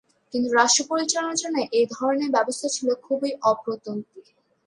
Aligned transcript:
কিন্তু 0.33 0.49
রাষ্ট্র 0.51 0.81
পরিচালনার 0.91 1.39
জন্য 1.41 1.57
এ 1.73 1.81
ধরনের 1.95 2.29
ব্যবস্থা 2.35 2.67
ছিল 2.75 2.87
খুবই 3.05 3.31
অপ্রতুল। 3.43 3.97